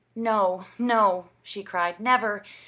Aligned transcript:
"No, 0.15 0.65
no," 0.79 1.29
she 1.43 1.61
cried; 1.63 1.99
"never! 1.99 2.43